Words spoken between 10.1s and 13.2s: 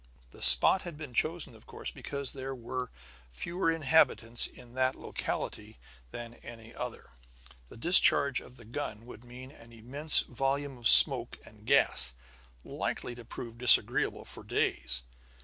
volume of smoke and gas, likely